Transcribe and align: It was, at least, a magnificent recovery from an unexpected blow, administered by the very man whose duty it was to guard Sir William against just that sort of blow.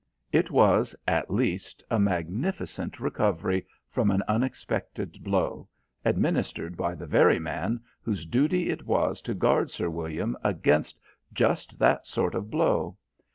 It 0.31 0.49
was, 0.49 0.95
at 1.07 1.29
least, 1.29 1.83
a 1.91 1.99
magnificent 1.99 2.99
recovery 2.99 3.67
from 3.87 4.09
an 4.09 4.23
unexpected 4.27 5.23
blow, 5.23 5.67
administered 6.03 6.75
by 6.75 6.95
the 6.95 7.05
very 7.05 7.37
man 7.37 7.81
whose 8.01 8.25
duty 8.25 8.71
it 8.71 8.87
was 8.87 9.21
to 9.21 9.35
guard 9.35 9.69
Sir 9.69 9.91
William 9.91 10.35
against 10.43 10.99
just 11.33 11.77
that 11.77 12.07
sort 12.07 12.33
of 12.33 12.49
blow. 12.49 12.97